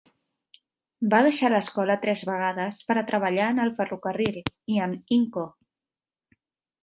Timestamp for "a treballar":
3.01-3.51